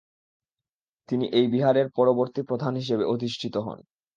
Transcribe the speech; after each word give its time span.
তিনি 1.09 1.25
এই 1.31 1.47
বিহারের 1.47 1.87
পরবর্তী 1.89 2.41
প্রধান 2.43 2.73
হিসেবে 2.75 3.03
অধিষ্ঠিত 3.05 3.55
হন। 3.57 3.79